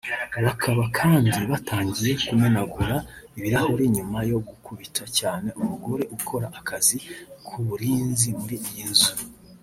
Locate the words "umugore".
5.61-6.03